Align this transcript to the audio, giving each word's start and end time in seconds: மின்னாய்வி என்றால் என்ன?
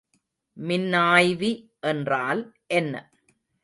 மின்னாய்வி 0.57 1.51
என்றால் 1.83 2.43
என்ன? 2.73 2.93